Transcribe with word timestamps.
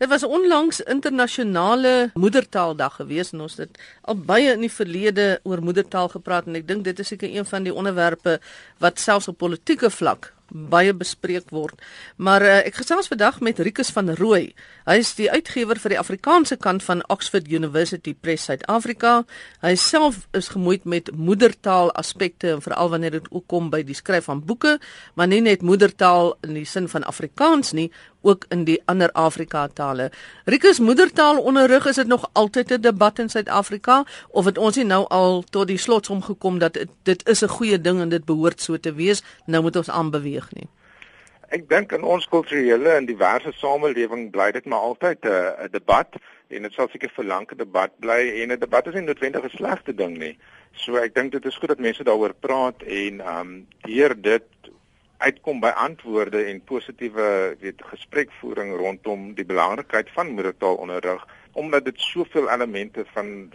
Dit 0.00 0.08
was 0.08 0.24
onlangs 0.24 0.80
internasionale 0.80 2.10
moedertaaldag 2.14 2.96
gewees 3.00 3.32
en 3.32 3.44
ons 3.46 3.56
het 3.60 3.78
al 4.02 4.16
baie 4.16 4.52
in 4.52 4.64
die 4.64 4.72
verlede 4.72 5.40
oor 5.42 5.62
moedertaal 5.62 6.08
gepraat 6.08 6.46
en 6.46 6.60
ek 6.60 6.68
dink 6.68 6.84
dit 6.84 6.98
is 6.98 7.12
seker 7.12 7.28
een 7.30 7.48
van 7.48 7.66
die 7.66 7.74
onderwerpe 7.74 8.38
wat 8.82 9.02
selfs 9.02 9.28
op 9.28 9.38
politieke 9.38 9.90
vlak 9.90 10.32
baie 10.52 10.92
bespreek 10.92 11.50
word. 11.52 11.80
Maar 12.20 12.44
uh, 12.44 12.56
ek 12.68 12.76
gesels 12.82 13.08
vandag 13.10 13.40
met 13.44 13.60
Rikus 13.62 13.92
van 13.94 14.12
Rooi. 14.18 14.52
Hy 14.86 14.96
is 15.00 15.14
die 15.16 15.30
uitgewer 15.30 15.80
vir 15.80 15.94
die 15.94 16.00
Afrikaanse 16.00 16.58
kant 16.60 16.84
van 16.84 17.02
Oxford 17.12 17.48
University 17.50 18.14
Press 18.14 18.48
Suid-Afrika. 18.50 19.22
Hy 19.64 19.74
self 19.80 20.26
is 20.36 20.50
gemoeid 20.52 20.84
met 20.84 21.10
moedertaal 21.16 21.92
aspekte 21.98 22.52
en 22.56 22.64
veral 22.64 22.92
wanneer 22.92 23.18
dit 23.18 23.30
ook 23.30 23.46
kom 23.50 23.70
by 23.72 23.82
die 23.86 23.96
skryf 23.96 24.28
van 24.28 24.42
boeke, 24.44 24.78
maar 25.16 25.30
nie 25.30 25.42
net 25.44 25.64
moedertaal 25.64 26.34
in 26.46 26.56
die 26.60 26.68
sin 26.68 26.88
van 26.92 27.06
Afrikaans 27.08 27.72
nie, 27.76 27.88
ook 28.22 28.44
in 28.48 28.64
die 28.64 28.82
ander 28.84 29.12
Afrika 29.12 29.68
tale. 29.68 30.10
Rikus 30.44 30.78
moedertaal 30.78 31.40
onderrig 31.40 31.86
is 31.86 31.96
dit 31.96 32.06
nog 32.06 32.30
altyd 32.32 32.70
'n 32.70 32.80
debat 32.80 33.18
in 33.18 33.28
Suid-Afrika 33.28 34.04
of 34.28 34.44
het 34.44 34.58
ons 34.58 34.76
nie 34.76 34.84
nou 34.84 35.04
al 35.08 35.42
tot 35.50 35.66
die 35.66 35.78
slotsom 35.78 36.22
gekom 36.22 36.58
dat 36.58 36.74
het, 36.74 36.90
dit 37.02 37.28
is 37.28 37.42
'n 37.42 37.48
goeie 37.48 37.80
ding 37.80 38.00
en 38.00 38.08
dit 38.08 38.24
behoort 38.24 38.60
so 38.60 38.76
te 38.76 38.94
wees, 38.94 39.22
nou 39.46 39.62
moet 39.62 39.76
ons 39.76 39.90
aanbeweeg 39.90 40.52
nie. 40.52 40.68
Ek 41.48 41.68
dink 41.68 41.92
in 41.92 42.02
ons 42.02 42.28
kulturele 42.28 42.88
en 42.88 43.06
diverse 43.06 43.52
samelewing 43.52 44.30
bly 44.30 44.50
dit 44.50 44.64
maar 44.64 44.78
altyd 44.78 45.18
'n 45.24 45.68
debat 45.70 46.08
en 46.48 46.62
dit 46.62 46.72
sal 46.72 46.88
seker 46.88 47.10
'n 47.18 47.56
debat 47.56 47.90
bly 47.98 48.42
en 48.42 48.52
'n 48.52 48.58
debat 48.58 48.86
is 48.86 48.94
nie 48.94 49.02
noodwendig 49.02 49.44
'n 49.44 49.56
slegte 49.56 49.94
ding 49.94 50.18
nie. 50.18 50.38
So 50.72 50.96
ek 50.96 51.14
dink 51.14 51.32
dit 51.32 51.44
is 51.44 51.56
goed 51.56 51.68
dat 51.68 51.78
mense 51.78 52.04
daaroor 52.04 52.34
praat 52.40 52.82
en 52.82 53.20
ehm 53.20 53.40
um, 53.40 53.66
deur 53.82 54.14
dit 54.22 54.48
uitkom 55.26 55.60
by 55.62 55.70
antwoorde 55.86 56.42
en 56.50 56.64
positiewe 56.64 57.56
weet 57.60 57.82
gesprekvoering 57.92 58.74
rondom 58.76 59.32
die 59.38 59.46
belangrikheid 59.46 60.10
van 60.16 60.34
moedertaalonderrig 60.34 61.26
omdat 61.52 61.84
dit 61.84 62.00
soveel 62.00 62.50
elemente 62.50 63.04
van 63.12 63.52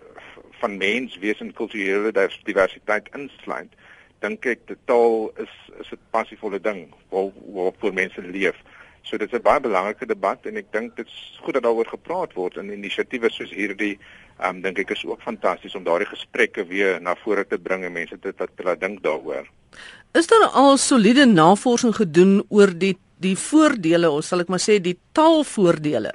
van 0.59 0.77
menswees 0.77 1.39
en 1.39 1.53
kulturele 1.53 2.11
diversiteit 2.43 3.09
insluit 3.13 3.73
dink 4.23 4.45
ek 4.49 4.65
die 4.69 4.77
taal 4.89 5.29
is 5.43 5.53
is 5.81 5.91
'n 5.93 5.99
passievolle 6.11 6.59
ding 6.59 6.87
waar 7.09 7.31
waar 7.53 7.93
mense 7.93 8.21
leef. 8.21 8.57
So 9.07 9.17
dit 9.17 9.31
is 9.31 9.39
'n 9.39 9.43
baie 9.43 9.59
belangrike 9.63 10.05
debat 10.05 10.45
en 10.45 10.57
ek 10.57 10.71
dink 10.71 10.95
dit 10.95 11.07
is 11.07 11.39
goed 11.41 11.53
dat 11.53 11.63
daaroor 11.63 11.87
gepraat 11.87 12.33
word 12.33 12.57
en 12.57 12.73
inisiatiewe 12.73 13.29
soos 13.31 13.51
hierdie 13.51 13.97
ehm 14.39 14.55
um, 14.55 14.61
dink 14.61 14.79
ek 14.79 14.91
is 14.91 15.05
ook 15.05 15.21
fantasties 15.21 15.75
om 15.75 15.83
daardie 15.83 16.07
gesprekke 16.07 16.65
weer 16.67 17.01
na 17.01 17.15
vore 17.15 17.47
te 17.47 17.57
bring 17.57 17.85
en 17.85 17.91
mense 17.91 18.19
te 18.19 18.33
te 18.35 18.63
laat 18.63 18.79
dink 18.79 19.03
daaroor. 19.03 19.47
Is 20.13 20.27
daar 20.27 20.49
al 20.53 20.77
soliede 20.77 21.25
navorsing 21.25 21.95
gedoen 21.95 22.43
oor 22.49 22.73
die 22.77 22.97
die 23.19 23.35
voordele 23.37 24.09
of 24.09 24.25
sal 24.25 24.43
ek 24.43 24.49
maar 24.53 24.61
sê 24.61 24.77
die 24.81 24.97
taalvoordele 25.17 26.11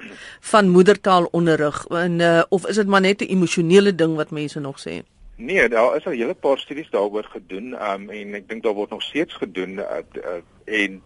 van 0.51 0.69
moedertaalonderrig 0.69 1.85
en 1.89 2.19
uh, 2.19 2.43
of 2.49 2.67
is 2.67 2.75
dit 2.75 2.87
maar 2.87 3.01
net 3.01 3.21
'n 3.21 3.33
emosionele 3.35 3.95
ding 3.95 4.15
wat 4.15 4.31
mense 4.31 4.59
nog 4.59 4.79
sê? 4.79 5.01
Nee, 5.35 5.67
daar 5.69 5.95
is 5.97 6.05
al 6.05 6.13
'n 6.13 6.17
hele 6.17 6.33
paar 6.33 6.57
studies 6.57 6.89
daaroor 6.89 7.23
gedoen 7.23 7.73
um, 7.73 8.09
en 8.09 8.35
ek 8.35 8.47
dink 8.47 8.63
daar 8.63 8.77
word 8.77 8.89
nog 8.89 9.01
steeds 9.01 9.33
gedoen 9.33 9.81
uh, 9.81 10.05
uh, 10.15 10.41
en 10.65 11.01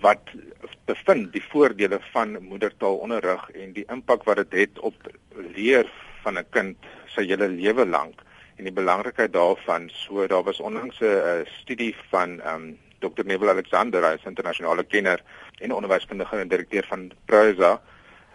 wat 0.00 0.30
bevind 0.84 1.32
die 1.32 1.42
voordele 1.50 2.00
van 2.12 2.36
moedertaalonderrig 2.42 3.50
en 3.50 3.72
die 3.72 3.86
impak 3.90 4.24
wat 4.24 4.36
dit 4.36 4.52
het, 4.52 4.68
het 4.68 4.78
op 4.78 4.94
leer 5.56 5.90
van 6.22 6.38
'n 6.38 6.46
kind 6.50 6.76
sy 7.06 7.26
hele 7.26 7.48
lewe 7.48 7.86
lank 7.86 8.22
en 8.56 8.64
die 8.64 8.72
belangrikheid 8.72 9.32
daarvan. 9.32 9.90
So 9.90 10.26
daar 10.26 10.42
was 10.42 10.60
onlangs 10.60 11.00
'n 11.00 11.04
uh, 11.04 11.46
studie 11.60 11.94
van 12.10 12.40
ehm 12.40 12.54
um, 12.54 12.78
Dr. 12.98 13.24
Neville 13.24 13.50
Alexander, 13.50 14.02
hy 14.02 14.14
is 14.14 14.24
internasionale 14.24 14.84
kenner 14.84 15.22
en 15.58 15.72
onderwyskundige 15.72 16.36
en 16.36 16.48
direkteur 16.48 16.86
van 16.88 17.10
Prosa 17.24 17.80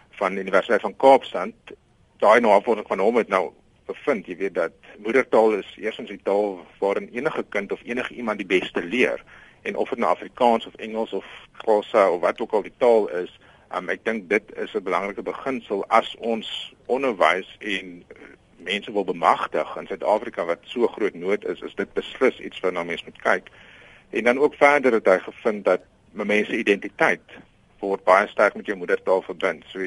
van 0.09 0.35
die 0.35 0.43
Universiteit 0.43 0.81
van 0.81 0.95
Kaapstad. 0.95 1.73
Daai 2.17 2.39
navorsing 2.39 2.87
van 2.87 2.99
hom 2.99 3.15
het 3.15 3.27
nou 3.27 3.51
bevind, 3.85 4.27
jy 4.27 4.37
weet 4.37 4.53
dat 4.53 4.71
moedertaal 4.97 5.53
is 5.57 5.75
eersins 5.77 6.09
die 6.09 6.21
taal 6.23 6.59
waarin 6.79 7.09
enige 7.09 7.43
kind 7.49 7.71
of 7.71 7.81
enige 7.83 8.13
iemand 8.13 8.37
die 8.37 8.59
beste 8.59 8.83
leer 8.83 9.23
en 9.61 9.75
of 9.75 9.89
dit 9.89 9.97
nou 9.97 10.11
Afrikaans 10.11 10.65
of 10.65 10.75
Engels 10.75 11.13
of 11.13 11.25
Xhosa 11.57 12.09
of 12.09 12.21
wat 12.21 12.41
ook 12.41 12.51
al 12.51 12.61
die 12.61 12.77
taal 12.77 13.09
is, 13.09 13.39
um, 13.75 13.89
ek 13.89 14.05
dink 14.05 14.29
dit 14.29 14.43
is 14.55 14.73
'n 14.73 14.83
belangrike 14.83 15.21
beginsel 15.21 15.85
as 15.87 16.15
ons 16.19 16.73
onderwys 16.85 17.49
en 17.59 18.03
mense 18.57 18.91
wil 18.91 19.03
bemagtig 19.03 19.75
in 19.75 19.87
Suid-Afrika 19.87 20.45
wat 20.45 20.59
so 20.63 20.87
groot 20.87 21.13
nood 21.13 21.45
is, 21.45 21.61
is 21.61 21.75
dit 21.75 21.93
beslis 21.93 22.39
iets 22.39 22.59
wat 22.59 22.73
na 22.73 22.83
mense 22.83 23.05
moet 23.05 23.21
kyk. 23.21 23.49
En 24.09 24.23
dan 24.23 24.39
ook 24.39 24.55
verder 24.55 24.93
het 24.93 25.05
hy 25.05 25.19
gevind 25.19 25.65
dat 25.65 25.81
mense 26.11 26.57
identiteit 26.57 27.21
word 27.79 28.03
baie 28.03 28.27
sterk 28.27 28.55
met 28.55 28.65
jou 28.65 28.77
moedertaal 28.77 29.21
verbind. 29.21 29.63
So 29.71 29.79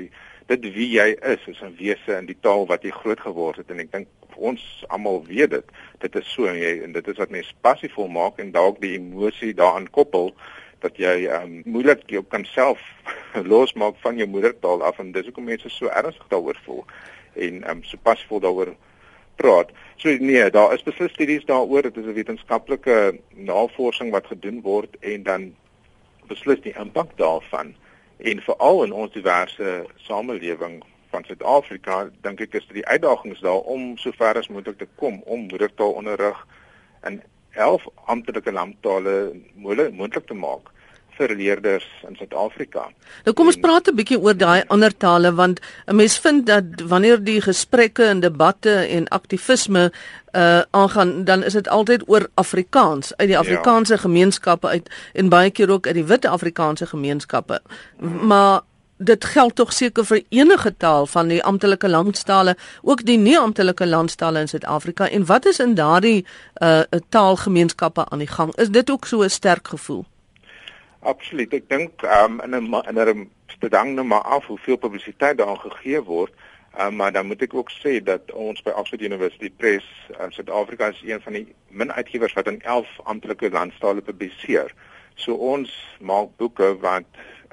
dit 0.47 0.75
wie 0.75 0.89
jy 0.97 1.09
is 1.35 1.47
is 1.47 1.63
'n 1.63 1.77
wese 1.79 2.17
in 2.19 2.27
die 2.27 2.39
taal 2.41 2.67
wat 2.67 2.83
jy 2.83 2.91
groot 2.91 3.21
geword 3.21 3.57
het 3.57 3.71
en 3.71 3.81
ek 3.81 3.93
dink 3.93 4.09
ons 4.37 4.85
almal 4.89 5.25
weet 5.27 5.51
dit. 5.51 5.65
Dit 5.99 6.17
is 6.17 6.33
so 6.33 6.47
en 6.47 6.59
jy 6.59 6.83
en 6.83 6.93
dit 6.93 7.09
is 7.09 7.17
wat 7.17 7.31
mense 7.31 7.55
passievol 7.61 8.09
maak 8.09 8.39
en 8.39 8.53
dalk 8.53 8.81
die 8.81 8.95
emosie 8.99 9.55
daaraan 9.55 9.91
koppel 9.91 10.35
dat 10.83 10.97
jy 10.99 11.29
um, 11.31 11.61
moeilik 11.65 12.03
jou 12.11 12.23
kan 12.29 12.45
self 12.45 12.81
losmaak 13.53 13.99
van 14.03 14.17
jou 14.17 14.29
moedertaal 14.29 14.83
af 14.83 14.99
en 14.99 15.13
dis 15.13 15.29
hoekom 15.31 15.45
mense 15.45 15.69
so 15.71 15.87
ernstig 15.87 16.27
daaroor 16.29 16.59
voel 16.65 16.85
en 17.35 17.63
um, 17.71 17.85
so 17.85 17.99
pasvol 18.03 18.41
daaroor 18.41 18.75
praat. 19.37 19.71
So 19.97 20.11
nee, 20.21 20.51
daar 20.51 20.75
is 20.75 20.83
beslis 20.83 21.13
studies 21.15 21.47
daaroor, 21.49 21.83
dit 21.83 21.97
is 21.97 22.05
'n 22.05 22.19
wetenskaplike 22.19 23.19
navorsing 23.35 24.11
wat 24.11 24.27
gedoen 24.27 24.61
word 24.61 24.97
en 25.01 25.23
dan 25.23 25.55
beslis 26.29 26.61
die 26.61 26.75
impak 26.79 27.17
daarvan 27.17 27.75
en 28.23 28.43
veral 28.47 28.85
in 28.85 28.93
ons 28.93 29.13
diverse 29.13 29.71
samelewing 30.07 30.83
van 31.11 31.25
Suid-Afrika, 31.27 31.97
dink 32.25 32.41
ek 32.41 32.55
is 32.61 32.67
dit 32.71 32.81
die 32.81 32.87
uitdagings 32.87 33.43
daar 33.45 33.67
om 33.69 33.97
sover 34.01 34.39
as 34.39 34.49
moontlik 34.49 34.79
te 34.81 34.89
kom 35.01 35.21
om 35.27 35.49
moedertaalonderrig 35.51 36.39
in 37.09 37.19
11 37.59 37.89
amptelike 38.15 38.53
landtale 38.53 39.17
moontlik 39.55 40.27
te 40.27 40.39
maak 40.39 40.71
vir 41.19 41.35
leerders 41.37 41.87
in 42.09 42.17
Suid-Afrika. 42.17 42.87
Nou 43.27 43.35
kom 43.37 43.51
ons 43.51 43.61
praat 43.61 43.89
'n 43.89 43.97
bietjie 43.97 44.19
oor 44.21 44.37
daai 44.37 44.63
ander 44.69 44.97
tale 44.97 45.35
want 45.35 45.61
'n 45.87 45.97
mens 45.97 46.19
vind 46.19 46.47
dat 46.47 46.65
wanneer 46.87 47.25
die 47.25 47.41
gesprekke 47.41 48.05
en 48.05 48.21
debatte 48.21 48.75
en 48.97 49.09
aktivisme 49.09 49.93
uh 50.33 50.63
aangaan 50.71 51.25
dan 51.25 51.43
is 51.43 51.53
dit 51.53 51.69
altyd 51.69 52.09
oor 52.09 52.29
Afrikaans 52.35 53.13
uit 53.17 53.29
die 53.29 53.37
ja. 53.37 53.39
Afrikaanse 53.39 53.93
ja. 53.93 54.01
gemeenskappe 54.01 54.69
uit 54.69 54.91
en 55.13 55.29
baie 55.29 55.51
keer 55.51 55.71
ook 55.71 55.87
uit 55.87 55.95
die 55.95 56.05
wit 56.05 56.25
Afrikaanse 56.25 56.87
gemeenskappe. 56.87 57.61
Maar 58.01 58.61
dit 58.97 59.25
geld 59.25 59.55
tog 59.57 59.73
seker 59.73 60.05
vir 60.05 60.23
enige 60.29 60.77
taal 60.77 61.07
van 61.07 61.29
die 61.29 61.43
amptelike 61.43 61.89
landstale, 61.89 62.57
ook 62.83 63.05
die 63.05 63.19
nie 63.19 63.39
amptelike 63.39 63.87
landstale 63.87 64.41
in 64.41 64.49
Suid-Afrika 64.49 65.09
en 65.09 65.27
wat 65.27 65.47
is 65.47 65.59
in 65.59 65.75
daardie 65.75 66.27
uh 66.63 66.81
taalgemeenskappe 67.09 68.09
aan 68.09 68.19
die 68.19 68.31
gang? 68.31 68.57
Is 68.57 68.71
dit 68.71 68.91
ook 68.91 69.07
so 69.07 69.23
'n 69.23 69.31
sterk 69.31 69.69
gevoel? 69.69 70.05
Absoluut. 71.03 71.51
Ek 71.53 71.69
dink 71.69 72.03
um, 72.07 72.39
in 72.47 72.55
'n 72.55 72.75
in 72.87 72.99
'n 72.99 73.31
stedang 73.47 73.95
nou 73.95 74.07
maar 74.07 74.23
af 74.23 74.47
hoeveel 74.47 74.77
publisiteit 74.77 75.39
daaraan 75.39 75.61
gegee 75.61 76.03
word. 76.03 76.33
Um, 76.81 76.97
maar 76.97 77.13
dan 77.13 77.27
moet 77.27 77.43
ek 77.43 77.55
ook 77.55 77.71
sê 77.71 78.03
dat 78.03 78.33
ons 78.33 78.63
by 78.63 78.71
Oxford 78.71 79.03
University 79.03 79.51
Press 79.51 79.85
in 80.09 80.15
uh, 80.27 80.31
Suid-Afrika 80.31 80.89
is 80.89 81.03
een 81.05 81.21
van 81.21 81.33
die 81.33 81.55
min 81.69 81.93
uitgewers 81.93 82.33
wat 82.33 82.47
in 82.47 82.63
11 82.63 82.89
amptelike 83.03 83.51
landstale 83.51 84.01
publiseer. 84.01 84.75
So 85.15 85.35
ons 85.35 85.75
maak 86.01 86.37
boeke 86.37 86.79
wat 86.81 87.05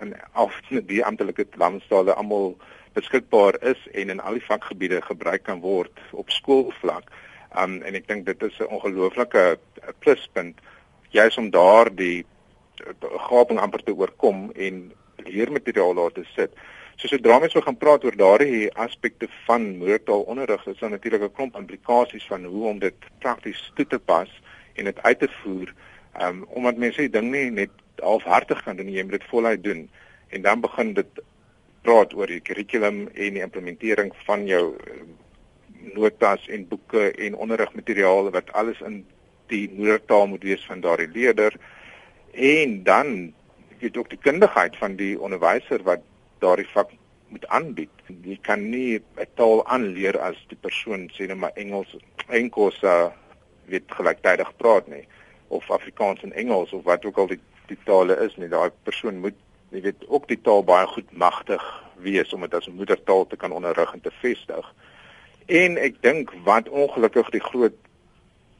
in 0.02 0.16
al 0.32 0.52
die 0.70 1.06
amptelike 1.06 1.48
landstale 1.58 2.14
almal 2.14 2.58
beskikbaar 2.94 3.58
is 3.62 3.88
en 3.92 4.10
in 4.10 4.20
al 4.20 4.38
die 4.38 4.46
vakgebiede 4.46 5.02
gebruik 5.02 5.44
kan 5.44 5.60
word 5.60 6.00
op 6.12 6.30
skoolvlak. 6.30 7.10
Um, 7.58 7.82
en 7.82 7.98
ek 7.98 8.08
dink 8.08 8.26
dit 8.26 8.44
is 8.44 8.60
'n 8.60 8.70
ongelooflike 8.70 9.58
pluspunt 10.00 10.62
juis 11.10 11.38
om 11.38 11.50
daardie 11.50 12.26
gaping 13.30 13.60
amper 13.60 13.84
te 13.84 13.96
oorkom 13.96 14.52
en 14.56 14.92
leermateriaal 15.26 15.94
daar 15.94 16.12
te 16.12 16.26
sit. 16.36 16.54
So 17.00 17.08
sodra 17.08 17.40
mens 17.40 17.54
so 17.56 17.64
gaan 17.64 17.78
praat 17.80 18.04
oor 18.04 18.16
daardie 18.20 18.68
aspekte 18.76 19.28
van 19.46 19.78
moedertaalonderrig, 19.78 20.66
is 20.68 20.80
daar 20.80 20.90
natuurlik 20.90 21.22
'n 21.22 21.32
klomp 21.32 21.56
implikasies 21.56 22.26
van 22.28 22.44
hoe 22.44 22.68
om 22.68 22.80
dit 22.80 22.96
prakties 23.20 23.72
toe 23.76 23.88
te 23.88 24.00
pas 24.00 24.42
en 24.76 24.86
dit 24.86 25.04
uit 25.04 25.20
te 25.20 25.30
voer. 25.42 25.74
Um, 26.22 26.46
omdat 26.50 26.78
mense 26.78 27.00
die 27.00 27.10
ding 27.10 27.32
nie 27.32 27.52
net 27.52 27.70
halfhartig 27.96 28.64
kan 28.64 28.76
doen, 28.76 28.92
jy 28.92 29.04
moet 29.04 29.20
dit 29.20 29.30
voluit 29.30 29.64
doen 29.64 29.90
en 30.30 30.42
dan 30.42 30.62
begin 30.62 30.94
dit 30.94 31.22
praat 31.82 32.14
oor 32.14 32.28
die 32.28 32.42
kurrikulum 32.42 33.08
en 33.08 33.34
die 33.34 33.42
implementering 33.42 34.12
van 34.26 34.46
jou 34.46 34.76
ehm, 34.76 35.08
notas 35.96 36.48
en 36.48 36.68
boeke 36.68 37.12
en 37.12 37.36
onderrigmateriaal 37.36 38.32
wat 38.32 38.52
alles 38.52 38.82
in 38.82 39.06
die 39.48 39.70
moedertaal 39.74 40.28
moet 40.28 40.44
wees 40.44 40.66
van 40.66 40.82
daardie 40.82 41.10
leerder 41.14 41.56
en 42.34 42.84
dan 42.84 43.34
weet 43.80 43.98
ook 43.98 44.10
die 44.10 44.22
kundigheid 44.22 44.78
van 44.78 44.96
die 44.96 45.20
onderwyser 45.20 45.84
wat 45.84 46.02
daardie 46.40 46.68
vak 46.74 46.92
moet 47.30 47.48
aanbied. 47.48 47.90
Jy 48.24 48.38
kan 48.42 48.70
nie 48.70 49.00
'n 49.00 49.28
taal 49.36 49.66
aanleer 49.66 50.20
as 50.20 50.38
die 50.48 50.58
persoon 50.58 51.10
sê 51.14 51.28
net 51.28 51.38
maar 51.38 51.56
Engels 51.56 51.96
enkos 52.28 52.82
uh, 52.84 53.10
weet 53.66 53.86
gelyktydig 53.88 54.56
praat 54.58 54.88
nie 54.88 55.06
of 55.48 55.72
Afrikaans 55.72 56.24
en 56.24 56.34
Engels 56.34 56.74
of 56.74 56.84
wat 56.84 57.06
ook 57.06 57.18
al 57.18 57.28
die 57.28 57.40
die 57.68 57.78
tale 57.86 58.16
is 58.26 58.36
nie. 58.38 58.50
Daai 58.50 58.72
persoon 58.84 59.20
moet 59.20 59.36
jy 59.70 59.82
weet 59.82 60.08
ook 60.08 60.28
die 60.28 60.42
taal 60.42 60.64
baie 60.64 60.88
goed 60.88 61.12
magtig 61.12 61.64
wees 62.02 62.34
om 62.34 62.42
dit 62.42 62.54
as 62.54 62.68
'n 62.68 62.76
moedertaal 62.76 63.28
te 63.28 63.38
kan 63.38 63.52
onderrig 63.52 63.94
en 63.94 64.02
te 64.02 64.12
vestig. 64.22 64.74
En 65.46 65.78
ek 65.78 66.02
dink 66.02 66.34
wat 66.44 66.70
ongelukkig 66.70 67.30
die 67.30 67.46
groot 67.52 67.78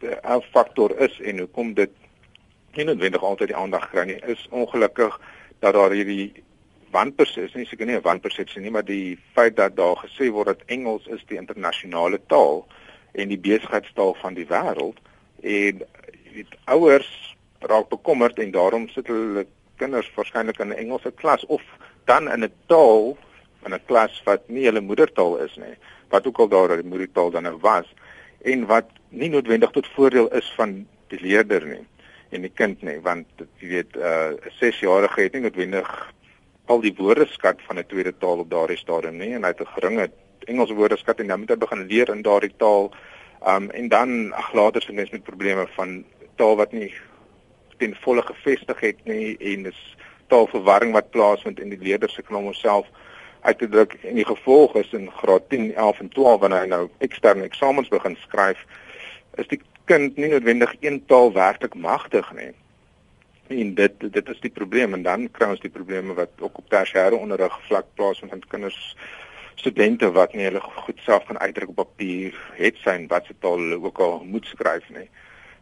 uh, 0.02 0.38
faktor 0.52 1.00
is 1.00 1.20
en 1.20 1.40
hoekom 1.40 1.74
dit 1.74 1.92
nie 2.76 2.86
noodwendig 2.86 3.24
altyd 3.24 3.48
die 3.48 3.58
aandag 3.58 3.90
kry 3.90 4.06
nie, 4.06 4.20
is 4.28 4.48
ongelukkig 4.52 5.20
dat 5.60 5.74
daar 5.74 5.92
hierdie 5.92 6.44
wanpersepsie, 6.92 7.58
nie 7.58 7.68
seker 7.70 7.86
nie 7.86 7.96
'n 7.96 8.02
wanpersepsie 8.02 8.62
nie, 8.62 8.72
maar 8.72 8.86
die 8.86 9.20
feit 9.34 9.56
dat 9.56 9.76
daar 9.76 9.96
gesê 9.96 10.32
word 10.32 10.48
dat 10.48 10.66
Engels 10.66 11.08
is 11.08 11.24
die 11.28 11.38
internasionale 11.38 12.20
taal 12.28 12.68
en 13.14 13.28
die 13.28 13.38
besigheidstaal 13.38 14.14
van 14.22 14.34
die 14.34 14.46
wêreld 14.46 14.98
en 15.42 15.82
weet 16.34 16.56
ouers 16.66 17.36
raak 17.60 17.90
bekommerd 17.90 18.40
en 18.40 18.52
daarom 18.52 18.88
sit 18.90 19.08
hulle 19.08 19.46
kinders 19.78 20.12
waarskynlik 20.16 20.60
in 20.60 20.70
'n 20.70 20.82
Engelse 20.84 21.12
klas 21.12 21.46
of 21.46 21.64
dan 22.06 22.32
in 22.32 22.44
'n 22.44 22.54
taal 22.68 23.18
in 23.66 23.74
'n 23.74 23.86
klas 23.86 24.22
wat 24.26 24.50
nie 24.50 24.66
hulle 24.66 24.82
moedertaal 24.82 25.38
is 25.38 25.56
nie 25.56 25.76
wat 26.10 26.28
ook 26.28 26.40
al 26.40 26.48
daar 26.48 26.76
die 26.82 26.92
moedertaal 26.92 27.32
dan 27.32 27.44
nou 27.44 27.58
was 27.62 27.94
en 28.42 28.66
wat 28.66 28.88
nie 29.10 29.30
noodwendig 29.30 29.72
tot 29.72 29.88
voordeel 29.88 30.28
is 30.28 30.54
van 30.56 30.88
die 31.08 31.22
leerder 31.22 31.66
nie 31.66 31.86
en 32.30 32.42
die 32.42 32.54
kind 32.54 32.82
nie 32.82 33.00
want 33.02 33.28
jy 33.60 33.68
weet 33.68 33.96
'n 33.96 34.02
uh, 34.02 34.54
6-jarige 34.62 35.22
het 35.22 35.34
nie 35.34 35.42
noodwendig 35.42 36.14
al 36.66 36.82
die 36.82 36.94
woordeskat 36.98 37.62
van 37.68 37.80
'n 37.80 37.86
tweede 37.88 38.14
taal 38.18 38.40
op 38.40 38.50
daardie 38.50 38.78
stadium 38.78 39.18
nie 39.18 39.34
en 39.34 39.44
hy 39.44 39.54
het 39.54 39.62
'n 39.62 39.74
geringe 39.76 40.10
Engelse 40.48 40.74
woordeskat 40.74 41.20
en 41.20 41.28
dan 41.28 41.40
moet 41.40 41.50
hy 41.50 41.58
begin 41.58 41.86
leer 41.86 42.10
in 42.10 42.22
daardie 42.22 42.54
taal. 42.58 42.92
Um, 43.48 43.70
en 43.70 43.88
dan 43.88 44.34
ag 44.34 44.54
later 44.54 44.82
sien 44.82 44.96
mens 44.96 45.10
met 45.10 45.24
probleme 45.24 45.68
van 45.76 46.06
taal 46.36 46.56
wat 46.56 46.72
nie 46.72 46.94
ten 47.78 47.96
volle 48.04 48.22
gevestig 48.22 48.80
het 48.80 49.04
nie 49.04 49.38
en 49.38 49.64
dis 49.64 49.96
taalverwarring 50.28 50.94
wat 50.94 51.12
plaasvind 51.12 51.60
in 51.60 51.70
die 51.70 51.80
leerders 51.82 52.14
se 52.14 52.22
knom 52.22 52.44
homself 52.44 52.88
uit 53.42 53.58
te 53.58 53.70
druk. 53.70 53.96
En 54.04 54.16
die 54.16 54.26
gevolg 54.26 54.76
is 54.76 54.92
in 54.94 55.12
graad 55.12 55.50
10, 55.50 55.76
11 55.76 56.00
en 56.00 56.10
12 56.10 56.40
wanneer 56.40 56.66
hy 56.66 56.68
nou 56.68 56.90
eksterne 56.98 57.48
eksamens 57.48 57.88
begin 57.88 58.18
skryf 58.26 58.66
is 59.40 59.48
die 59.48 59.62
kind 59.90 60.18
nie 60.22 60.30
noodwendig 60.30 60.76
een 60.80 61.00
taal 61.10 61.32
werklik 61.34 61.76
magtig 61.76 62.28
nie. 62.38 62.52
En 63.50 63.74
dit 63.78 63.94
dit 64.14 64.28
is 64.34 64.42
die 64.44 64.54
probleem 64.54 64.94
en 64.94 65.04
dan 65.06 65.30
kry 65.34 65.48
ons 65.50 65.64
die 65.64 65.74
probleme 65.74 66.14
wat 66.18 66.44
ook 66.46 66.62
op 66.62 66.68
tersiêre 66.74 67.18
onderrig 67.18 67.56
vlak 67.70 67.88
plaasvind 67.98 68.36
met 68.36 68.52
kinders 68.52 68.78
studente 69.60 70.12
wat 70.16 70.36
nie 70.38 70.46
hulle 70.46 70.62
goed 70.62 71.02
self 71.06 71.26
kan 71.28 71.40
uitdruk 71.40 71.74
op 71.74 71.82
papier 71.82 72.36
het 72.60 72.78
sy 72.84 72.96
wat 73.14 73.26
se 73.28 73.36
taal 73.44 73.58
hulle 73.64 73.80
ook 73.88 74.02
al 74.06 74.22
moet 74.26 74.46
skryf 74.52 74.86
nie. 74.96 75.08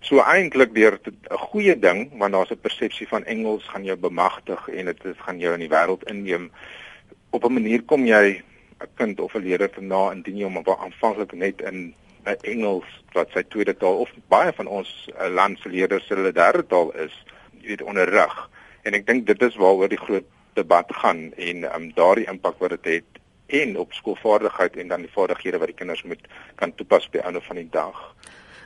So 0.06 0.20
eintlik 0.22 0.76
deur 0.76 1.00
'n 1.06 1.38
goeie 1.52 1.76
ding 1.80 2.12
want 2.20 2.34
daar's 2.34 2.52
'n 2.52 2.66
persepsie 2.68 3.08
van 3.08 3.26
Engels 3.26 3.64
gaan 3.72 3.84
jou 3.84 3.98
bemagtig 3.98 4.68
en 4.68 4.86
dit 4.86 5.02
gaan 5.18 5.40
jou 5.40 5.54
in 5.54 5.64
die 5.66 5.74
wêreld 5.76 6.04
inneem. 6.12 6.52
Op 7.30 7.46
'n 7.46 7.54
manier 7.54 7.82
kom 7.84 8.06
jy 8.06 8.44
'n 8.82 8.90
kind 8.96 9.20
of 9.20 9.36
'n 9.36 9.44
leerder 9.48 9.70
te 9.70 9.82
na 9.82 10.12
indien 10.12 10.38
jy 10.38 10.44
hom 10.44 10.58
aanvanklik 10.58 11.32
net 11.32 11.62
in 11.62 11.96
Engels 12.42 12.88
wat 13.14 13.32
sy 13.34 13.44
tweede 13.44 13.78
taal 13.78 14.04
of 14.04 14.12
baie 14.28 14.54
van 14.54 14.68
ons 14.68 14.90
uh, 15.14 15.28
land 15.30 15.60
se 15.60 15.70
leerders 15.70 16.08
se 16.08 16.16
hulle 16.16 16.32
derde 16.32 16.66
taal 16.68 16.92
is, 17.06 17.14
jy 17.62 17.74
weet 17.74 17.86
onderrig. 17.88 18.36
En 18.84 18.94
ek 18.94 19.08
dink 19.08 19.28
dit 19.28 19.42
is 19.42 19.56
waaroor 19.56 19.90
die 19.90 20.02
groot 20.02 20.28
debat 20.58 20.92
gaan 21.02 21.32
en 21.38 21.64
um, 21.76 21.92
daardie 21.96 22.28
impak 22.28 22.58
wat 22.60 22.76
dit 22.78 22.86
het, 22.86 23.06
het 23.14 23.24
en 23.48 23.78
op 23.78 23.94
skoolvaardigheid 23.94 24.76
en 24.76 24.88
dan 24.88 25.06
die 25.06 25.12
vaardighede 25.14 25.58
wat 25.58 25.72
die 25.72 25.76
kinders 25.78 26.04
moet 26.04 26.22
kan 26.56 26.76
toepas 26.76 27.08
die 27.12 27.22
einde 27.22 27.42
van 27.42 27.56
die 27.56 27.70
dag. 27.72 28.16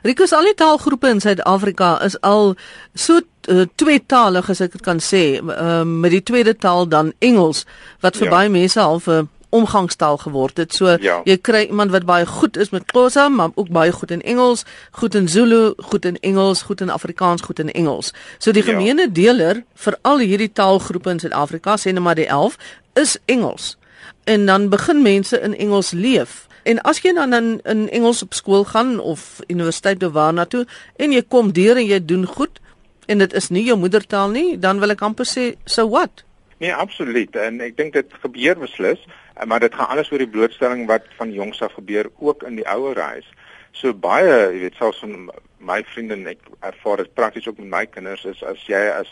Rikus 0.01 0.33
al 0.33 0.47
die 0.49 0.57
taalgroepe 0.57 1.11
in 1.13 1.19
Suid-Afrika 1.21 1.99
is 2.01 2.15
al 2.25 2.55
so 2.97 3.19
uh, 3.21 3.67
tweetalig 3.75 4.49
as 4.49 4.63
ek 4.65 4.73
dit 4.73 4.81
kan 4.81 4.97
sê, 4.97 5.37
uh, 5.37 5.83
met 5.85 6.15
die 6.15 6.23
tweede 6.25 6.55
taal 6.57 6.89
dan 6.89 7.13
Engels 7.19 7.67
wat 8.01 8.17
vir 8.17 8.31
ja. 8.31 8.33
baie 8.33 8.49
mense 8.49 8.81
half 8.81 9.07
'n 9.07 9.29
omgangstaal 9.51 10.17
geword 10.17 10.57
het. 10.57 10.73
So 10.73 10.95
ja. 10.99 11.19
jy 11.27 11.37
kry 11.43 11.65
iemand 11.67 11.91
wat 11.91 12.05
baie 12.09 12.25
goed 12.25 12.57
is 12.57 12.71
met 12.71 12.87
Xhosa, 12.91 13.27
maar 13.29 13.49
ook 13.55 13.69
baie 13.69 13.91
goed 13.91 14.11
in 14.11 14.21
Engels, 14.21 14.63
goed 14.91 15.15
in 15.15 15.27
Zulu, 15.27 15.73
goed 15.91 16.05
in 16.05 16.17
Engels, 16.19 16.61
goed 16.61 16.81
in 16.81 16.89
Afrikaans, 16.89 17.41
goed 17.41 17.59
in 17.59 17.71
Engels. 17.71 18.13
So 18.37 18.51
die 18.51 18.63
ja. 18.65 18.71
gemeene 18.71 19.07
ja. 19.09 19.13
deler 19.13 19.63
vir 19.85 19.97
al 20.01 20.23
hierdie 20.23 20.51
taalgroepe 20.51 21.09
in 21.09 21.19
Suid-Afrika, 21.19 21.77
sê 21.77 21.91
net 21.91 22.03
maar 22.03 22.19
die 22.19 22.27
11, 22.27 22.57
is 22.99 23.17
Engels. 23.25 23.75
En 24.23 24.45
dan 24.45 24.69
begin 24.69 25.01
mense 25.01 25.39
in 25.39 25.57
Engels 25.57 25.91
leef. 25.91 26.47
En 26.63 26.81
as 26.85 27.01
jy 27.01 27.13
dan 27.17 27.33
in 27.33 27.53
in 27.65 27.87
Engels 27.89 28.21
op 28.21 28.33
skool 28.37 28.63
gaan 28.69 28.99
of 28.99 29.39
universiteit 29.47 30.03
of 30.03 30.11
waarna 30.13 30.45
toe 30.45 30.65
en 30.95 31.11
jy 31.11 31.23
kom 31.27 31.51
deur 31.51 31.77
en 31.77 31.85
jy 31.85 32.05
doen 32.05 32.25
goed 32.25 32.61
en 33.05 33.17
dit 33.17 33.33
is 33.33 33.49
nie 33.49 33.63
jou 33.65 33.77
moedertaal 33.77 34.29
nie, 34.29 34.59
dan 34.59 34.79
wil 34.79 34.93
ek 34.93 35.01
amper 35.01 35.27
sê 35.27 35.55
so 35.65 35.89
what? 35.89 36.23
Nee, 36.61 36.73
absoluut. 36.73 37.35
En 37.35 37.57
ek 37.65 37.75
dink 37.77 37.95
dit 37.97 38.13
gebeur 38.21 38.59
beslis, 38.61 39.01
maar 39.45 39.59
dit 39.59 39.75
gaan 39.75 39.87
alles 39.87 40.11
oor 40.11 40.23
die 40.23 40.29
blootstelling 40.29 40.87
wat 40.87 41.07
van 41.17 41.31
jongs 41.31 41.61
af 41.61 41.73
gebeur 41.73 42.09
ook 42.19 42.43
in 42.43 42.55
die 42.55 42.67
ouer 42.67 42.99
huis. 42.99 43.27
So 43.71 43.93
baie, 43.93 44.51
jy 44.51 44.59
weet, 44.65 44.75
selfs 44.75 44.99
van 44.99 45.29
my 45.57 45.83
vriende 45.93 46.17
en 46.17 46.27
ek 46.33 46.49
ervaar 46.59 47.03
dit 47.03 47.13
prakties 47.13 47.47
ook 47.47 47.61
met 47.61 47.69
my 47.75 47.85
kinders 47.85 48.25
is 48.25 48.43
as 48.43 48.63
jy 48.67 48.81
as 48.91 49.11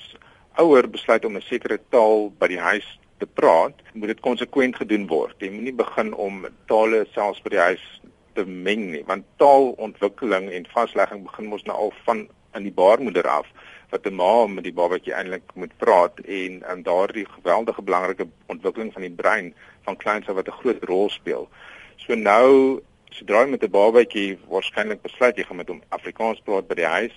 ouer 0.59 0.89
besluit 0.89 1.25
om 1.25 1.37
'n 1.37 1.41
sekere 1.47 1.79
taal 1.89 2.29
by 2.39 2.47
die 2.47 2.59
huis 2.59 2.87
te 3.19 3.25
praat, 3.25 3.75
moet 3.93 4.07
dit 4.07 4.19
konsekwent 4.19 4.75
gedoen 4.75 5.07
word. 5.07 5.35
Jy 5.39 5.51
moenie 5.51 5.73
begin 5.73 6.13
om 6.13 6.45
tale 6.67 7.05
selfs 7.13 7.41
by 7.41 7.49
die 7.49 7.65
huis 7.69 8.01
te 8.33 8.45
meng 8.45 8.91
nie, 8.91 9.03
want 9.07 9.25
taalontwikkeling 9.37 10.51
en 10.51 10.67
vaslegging 10.73 11.23
begin 11.23 11.49
mos 11.51 11.63
nou 11.63 11.77
al 11.77 11.93
van 12.05 12.27
in 12.55 12.63
die 12.63 12.73
baarmoeder 12.73 13.27
af 13.27 13.47
wat 13.89 14.05
'n 14.05 14.15
ma 14.15 14.47
met 14.47 14.63
die 14.63 14.73
babatjie 14.73 15.13
eintlik 15.13 15.43
moet 15.53 15.77
praat 15.77 16.19
en 16.19 16.63
en 16.63 16.83
daardie 16.83 17.25
geweldige 17.25 17.81
belangrike 17.81 18.27
ontwikkeling 18.45 18.93
van 18.93 19.01
die 19.01 19.17
brein 19.21 19.53
van 19.81 19.97
kleins 19.97 20.25
wat 20.27 20.47
'n 20.47 20.59
groot 20.61 20.83
rol 20.83 21.09
speel. 21.09 21.49
So 21.95 22.15
nou 22.15 22.81
sodra 23.09 23.43
jy 23.43 23.49
met 23.49 23.63
'n 23.63 23.71
babatjie 23.71 24.37
waarskynlik 24.47 25.01
besluit 25.01 25.37
jy 25.37 25.43
gaan 25.43 25.57
met 25.57 25.67
hom 25.67 25.81
Afrikaans 25.89 26.41
praat 26.43 26.67
by 26.67 26.75
die 26.75 26.85
huis, 26.85 27.15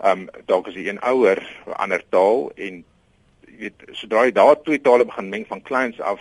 ehm 0.00 0.20
um, 0.20 0.28
dalk 0.46 0.66
is 0.66 0.74
hy 0.74 0.88
een 0.88 1.00
ouer, 1.00 1.40
'n 1.66 1.72
ander 1.72 2.02
taal 2.08 2.52
en 2.54 2.84
jy 3.46 3.58
weet 3.58 3.82
sodra 3.92 4.24
jy 4.24 4.32
daar 4.32 4.62
twee 4.62 4.80
tale 4.80 5.04
begin 5.04 5.28
meng 5.28 5.46
van 5.46 5.62
kleins 5.62 6.00
af 6.00 6.20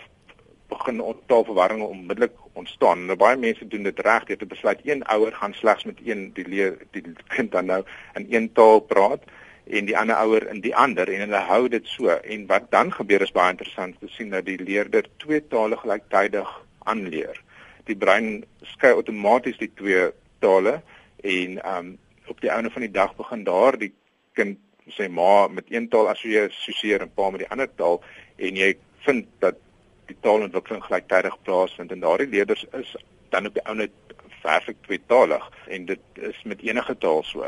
begin 0.68 1.02
taalverwarringe 1.26 1.86
onmiddellik 1.86 2.34
ontstaan. 2.54 3.06
Nou 3.06 3.18
baie 3.18 3.38
mense 3.38 3.68
doen 3.68 3.84
dit 3.84 4.00
reg, 4.00 4.28
jy 4.28 4.36
het 4.40 4.48
besluit 4.48 4.80
een 4.84 5.04
ouer 5.04 5.32
gaan 5.32 5.54
slegs 5.54 5.84
met 5.84 5.98
een 6.06 6.32
die 6.34 6.48
leer 6.48 6.78
die 6.92 7.04
kind 7.28 7.52
dan 7.52 7.66
nou 7.66 7.84
in 8.14 8.28
een 8.30 8.52
taal 8.54 8.80
praat 8.80 9.24
en 9.66 9.86
die 9.86 9.96
ander 9.98 10.20
ouer 10.20 10.48
in 10.52 10.62
die 10.62 10.76
ander 10.76 11.10
en 11.10 11.24
hulle 11.26 11.42
hou 11.48 11.68
dit 11.72 11.88
so 11.88 12.12
en 12.12 12.46
wat 12.48 12.70
dan 12.72 12.92
gebeur 12.92 13.24
is 13.24 13.32
baie 13.36 13.54
interessant 13.56 14.00
te 14.00 14.10
sien 14.12 14.34
dat 14.34 14.46
die 14.46 14.60
leerder 14.60 15.08
twee 15.24 15.42
tale 15.48 15.78
gelyktydig 15.80 16.50
aanleer. 16.92 17.40
Die 17.88 17.96
brein 17.96 18.44
skei 18.74 18.94
outomaties 18.94 19.60
die 19.62 19.72
twee 19.76 20.10
tale 20.44 20.82
en 21.24 21.60
um 21.76 21.98
op 22.32 22.40
die 22.42 22.52
einde 22.52 22.72
van 22.72 22.86
die 22.86 22.92
dag 22.92 23.16
begin 23.16 23.44
daar 23.44 23.76
die 23.80 23.92
kind 24.36 24.60
sê 24.96 25.08
ma 25.08 25.48
met 25.48 25.72
een 25.72 25.90
taal 25.92 26.10
assosieer 26.12 27.02
en 27.04 27.12
pa 27.16 27.30
met 27.32 27.44
die 27.44 27.50
ander 27.52 27.70
taal 27.76 28.02
en 28.36 28.60
jy 28.60 28.74
vind 29.06 29.28
dat 29.44 29.60
die 30.08 30.18
taalontwikkeling 30.22 30.84
gelyktydig 30.84 31.36
plaasvind 31.48 31.92
en 31.92 32.04
daardie 32.04 32.32
leerders 32.32 32.66
is 32.80 32.96
dan 33.32 33.48
op 33.48 33.56
die 33.56 33.64
ou 33.68 33.76
net 33.80 33.96
perfek 34.44 34.80
tweetalig 34.88 35.46
en 35.72 35.86
dit 35.88 36.24
is 36.32 36.42
met 36.44 36.64
enige 36.68 36.96
taal 37.00 37.24
so. 37.24 37.48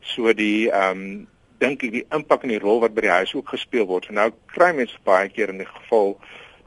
So 0.00 0.32
die 0.36 0.68
um, 0.68 1.26
dink 1.58 1.82
ek 1.82 1.92
die 1.92 2.06
impak 2.12 2.42
en 2.44 2.52
die 2.52 2.62
rol 2.62 2.80
wat 2.80 2.94
by 2.94 3.06
die 3.06 3.14
huis 3.18 3.34
ook 3.34 3.48
gespeel 3.54 3.86
word. 3.86 4.08
Nou 4.10 4.30
kry 4.52 4.72
mense 4.76 4.98
baie 5.04 5.28
keer 5.28 5.52
in 5.52 5.62
die 5.62 5.70
geval 5.70 6.16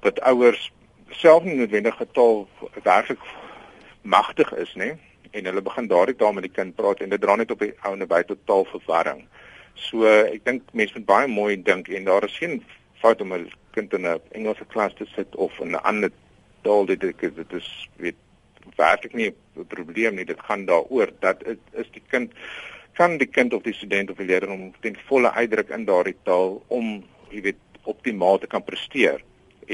dat 0.05 0.21
ouers 0.31 0.71
self 1.11 1.43
nie 1.43 1.57
noodwendig 1.57 1.97
getaal 1.97 2.47
werklik 2.83 3.21
magtig 4.01 4.51
is 4.53 4.73
nie 4.75 4.93
en 5.31 5.45
hulle 5.45 5.61
begin 5.61 5.89
daardie 5.89 6.15
taal 6.17 6.33
met 6.33 6.47
die 6.47 6.53
kind 6.53 6.75
praat 6.75 7.01
en 7.03 7.09
dit 7.13 7.21
dra 7.21 7.35
net 7.35 7.51
op 7.51 7.61
die 7.61 7.73
ou 7.85 7.93
en 7.93 8.07
by 8.09 8.21
tot 8.25 8.41
taalverwarring. 8.49 9.25
So 9.89 10.07
ek 10.09 10.45
dink 10.45 10.71
mense 10.73 10.97
moet 10.97 11.09
baie 11.09 11.27
mooi 11.29 11.57
dink 11.61 11.89
en 11.89 12.07
daar 12.09 12.25
is 12.25 12.37
geen 12.37 12.63
fout 13.01 13.21
om 13.21 13.33
'n 13.33 13.51
kind 13.75 13.93
in 13.93 14.07
'n 14.07 14.21
Engelse 14.31 14.65
klas 14.73 14.93
te 14.93 15.05
sit 15.15 15.35
of 15.35 15.59
in 15.59 15.71
'n 15.71 15.83
ander 15.83 16.11
taal 16.63 16.85
dit 16.85 16.99
dit 16.99 17.53
is 17.53 17.89
weet 17.97 18.15
werklik 18.75 19.13
nie 19.13 19.29
'n 19.29 19.67
probleem 19.67 20.15
nie 20.15 20.25
dit 20.25 20.39
gaan 20.39 20.65
daaroor 20.65 21.11
dat 21.19 21.45
het, 21.45 21.59
is 21.71 21.89
die 21.91 22.03
kind 22.07 22.33
kan 22.99 23.17
die 23.17 23.29
kind 23.31 23.53
of 23.55 23.63
die 23.63 23.73
student 23.73 24.11
of 24.11 24.19
die 24.19 24.27
leerder 24.27 24.51
om 24.51 24.69
ten 24.83 24.97
volle 25.07 25.31
uitdruk 25.31 25.71
in 25.75 25.87
daardie 25.87 26.17
taal 26.27 26.57
om 26.67 26.99
jy 27.31 27.41
weet 27.47 27.81
optimaal 27.87 28.39
te 28.39 28.49
kan 28.51 28.63
presteer 28.63 29.23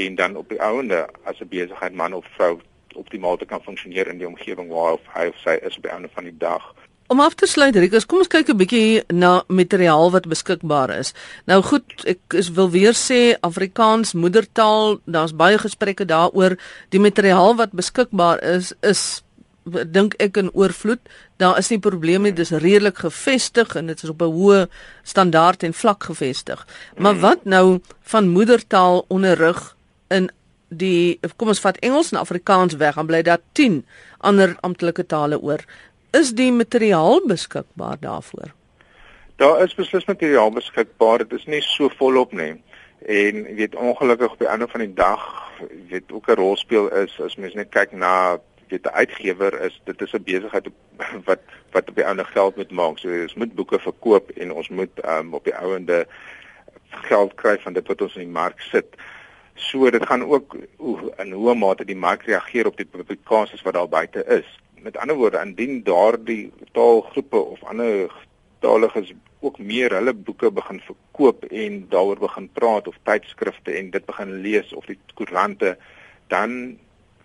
en 0.05 0.15
dan 0.15 0.35
op 0.35 0.49
die 0.49 0.61
ouende 0.61 1.05
as 1.23 1.41
'n 1.41 1.49
besigheid 1.49 1.93
man 1.93 2.13
of 2.13 2.25
vrou 2.37 2.59
optimaal 2.95 3.37
te 3.37 3.45
kan 3.45 3.61
funksioneer 3.61 4.07
in 4.07 4.17
die 4.17 4.27
omgewing 4.27 4.69
waar 4.69 4.97
hy 5.15 5.27
of 5.27 5.37
sy 5.43 5.57
is 5.61 5.77
op 5.77 5.83
die 5.83 5.91
einde 5.91 6.09
van 6.13 6.23
die 6.23 6.37
dag. 6.37 6.73
Om 7.07 7.19
af 7.19 7.33
te 7.33 7.45
sluit, 7.45 7.75
Rikus, 7.75 8.05
kom 8.05 8.17
ons 8.17 8.27
kyk 8.27 8.49
'n 8.49 8.57
bietjie 8.57 9.03
na 9.13 9.43
materiaal 9.47 10.11
wat 10.11 10.27
beskikbaar 10.27 10.89
is. 10.89 11.13
Nou 11.45 11.61
goed, 11.61 11.85
ek 12.05 12.33
is 12.33 12.49
wil 12.49 12.69
weer 12.69 12.93
sê 12.93 13.37
Afrikaans 13.41 14.13
moedertaal, 14.13 14.99
daar's 15.05 15.35
baie 15.35 15.57
gesprekke 15.57 16.05
daaroor. 16.05 16.57
Die 16.89 16.99
materiaal 16.99 17.55
wat 17.55 17.71
beskikbaar 17.71 18.43
is 18.43 18.73
is 18.81 19.24
dink 19.65 20.13
ek 20.21 20.37
in 20.37 20.51
oorvloed. 20.53 21.01
Daar 21.41 21.57
is 21.57 21.69
nie 21.69 21.79
probleme 21.81 22.29
nie, 22.29 22.35
dis 22.37 22.51
redelik 22.51 23.01
gevestig 23.03 23.75
en 23.75 23.87
dit 23.87 24.03
is 24.03 24.09
op 24.09 24.21
'n 24.21 24.31
hoë 24.31 24.67
standaard 25.03 25.63
en 25.63 25.73
vlak 25.73 26.03
gevestig. 26.03 26.67
Maar 26.97 27.13
mm. 27.13 27.19
wat 27.19 27.45
nou 27.45 27.79
van 28.01 28.27
moedertaal 28.27 29.05
onderrig 29.07 29.75
in 30.09 30.29
die 30.69 31.19
kom 31.37 31.47
ons 31.47 31.59
vat 31.59 31.77
Engels 31.77 32.11
en 32.11 32.19
Afrikaans 32.19 32.75
weg, 32.75 32.95
dan 32.95 33.05
bly 33.07 33.21
daar 33.21 33.41
10 33.51 33.85
ander 34.19 34.57
amptelike 34.61 35.05
tale 35.05 35.39
oor. 35.39 35.59
Is 36.11 36.33
die 36.33 36.51
materiaal 36.51 37.21
beskikbaar 37.27 37.97
daarvoor? 37.99 38.53
Daar 39.35 39.63
is 39.63 39.75
beslis 39.75 40.05
materiaal 40.05 40.51
beskikbaar. 40.51 41.17
Dit 41.17 41.33
is 41.39 41.45
nie 41.45 41.61
so 41.61 41.89
volop 41.97 42.31
nie. 42.31 42.63
En 43.05 43.43
weet 43.55 43.75
ongelukkig 43.75 44.31
op 44.31 44.39
die 44.39 44.47
einde 44.47 44.67
van 44.67 44.79
die 44.79 44.93
dag, 44.93 45.21
weet 45.89 46.11
ook 46.11 46.27
'n 46.27 46.39
rol 46.39 46.55
speel 46.57 46.91
is 46.91 47.19
as 47.21 47.35
mens 47.35 47.53
net 47.53 47.69
kyk 47.69 47.91
na 47.91 48.39
weet 48.69 48.85
'n 48.85 48.97
uitgewer 49.01 49.61
is 49.61 49.81
dit 49.83 50.01
is 50.01 50.13
'n 50.13 50.23
besigheid 50.23 50.67
wat 51.27 51.39
wat 51.71 51.89
op 51.89 51.95
die 51.95 52.03
einde 52.03 52.25
geld 52.25 52.55
moet 52.55 52.71
maak. 52.71 52.97
So 52.97 53.09
ons 53.21 53.33
moet 53.33 53.55
boeke 53.55 53.79
verkoop 53.79 54.29
en 54.29 54.51
ons 54.51 54.69
moet 54.69 55.05
um, 55.05 55.33
op 55.33 55.43
die 55.43 55.55
ouende 55.55 56.07
geld 56.89 57.33
kry 57.35 57.57
van 57.59 57.73
dit 57.73 57.87
wat 57.87 58.01
ons 58.01 58.15
in 58.15 58.21
die 58.21 58.37
mark 58.39 58.61
sit. 58.61 58.95
So 59.55 59.89
dit 59.89 60.05
gaan 60.05 60.23
ook 60.23 60.57
in 61.17 61.31
hoe 61.31 61.55
mate 61.55 61.85
die 61.85 61.95
mark 61.95 62.23
reageer 62.23 62.67
op 62.67 62.77
die 62.77 62.85
publikasies 62.85 63.61
wat 63.61 63.73
daar 63.73 63.89
buite 63.89 64.25
is. 64.25 64.59
Met 64.79 64.97
ander 64.97 65.15
woorde, 65.15 65.41
indien 65.43 65.83
daardie 65.83 66.51
taalgroepe 66.71 67.37
of 67.37 67.63
ander 67.63 68.11
taliges 68.59 69.13
ook 69.39 69.59
meer 69.59 69.93
hulle 69.93 70.13
boeke 70.13 70.51
begin 70.51 70.81
verkoop 70.85 71.43
en 71.45 71.85
daaroor 71.89 72.19
begin 72.19 72.49
praat 72.53 72.87
of 72.87 72.97
tydskrifte 73.03 73.71
en 73.71 73.89
dit 73.89 74.05
begin 74.05 74.31
lees 74.41 74.73
of 74.73 74.85
die 74.85 74.99
koerante, 75.13 75.77
dan 76.27 76.77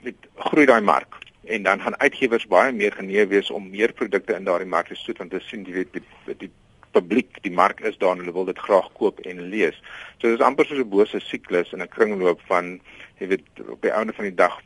weet 0.03 0.29
groei 0.37 0.67
daai 0.67 0.81
mark 0.81 1.19
en 1.45 1.63
dan 1.63 1.81
gaan 1.81 2.01
uitgewers 2.01 2.47
baie 2.47 2.73
meer 2.73 2.93
genee 2.93 3.27
wees 3.27 3.51
om 3.51 3.71
meer 3.71 3.93
produkte 3.93 4.35
in 4.35 4.45
daardie 4.45 4.69
mark 4.69 4.89
te 4.89 4.95
stoot 4.95 5.19
want 5.19 5.33
hulle 5.33 5.45
sien 5.45 5.65
jy 5.65 5.73
weet 5.73 5.93
die, 5.97 6.35
die 6.45 6.51
publiek, 6.93 7.39
die 7.45 7.53
mark 7.55 7.81
is 7.87 7.99
daar 7.99 8.17
en 8.17 8.25
hulle 8.25 8.35
wil 8.35 8.49
dit 8.49 8.59
graag 8.59 8.89
koop 8.99 9.21
en 9.31 9.45
lees. 9.53 9.77
So 10.19 10.29
dit 10.29 10.39
is 10.39 10.45
amper 10.45 10.67
soos 10.67 10.83
'n 10.83 10.91
bose 10.91 11.21
siklus 11.21 11.73
in 11.73 11.83
'n 11.83 11.89
kringloop 11.89 12.41
van 12.49 12.81
jy 13.19 13.29
weet 13.29 13.47
op 13.69 13.81
die 13.83 13.95
einde 13.95 14.13
van 14.13 14.25
die 14.25 14.35
dag 14.35 14.61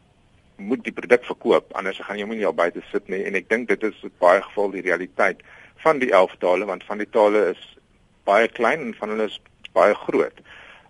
moet 0.56 0.84
die 0.84 0.92
produk 0.92 1.24
verkoop 1.24 1.72
anders 1.72 1.98
gaan 1.98 2.16
jy 2.16 2.22
hom 2.22 2.36
nie 2.36 2.46
al 2.46 2.54
buite 2.54 2.82
sit 2.90 3.08
nie 3.08 3.24
en 3.24 3.34
ek 3.34 3.48
dink 3.48 3.68
dit 3.68 3.82
is 3.82 4.04
baie 4.18 4.42
geval 4.42 4.70
die 4.70 4.82
realiteit 4.82 5.42
van 5.82 5.98
die 5.98 6.12
11 6.12 6.36
tale 6.38 6.64
want 6.64 6.84
van 6.84 6.98
die 6.98 7.10
tale 7.10 7.50
is 7.50 7.62
baie 8.24 8.48
klein 8.48 8.80
en 8.80 8.94
van 8.94 9.08
hulle 9.08 9.24
is 9.24 9.40
baie 9.72 9.94
groot. 9.94 10.38